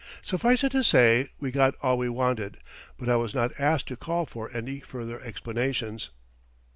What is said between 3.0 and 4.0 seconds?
I was not asked to